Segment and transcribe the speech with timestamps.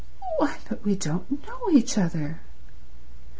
[0.39, 2.39] "Why, but we don't know each other."